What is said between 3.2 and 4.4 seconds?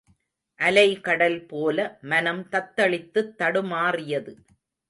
தடுமாறியது.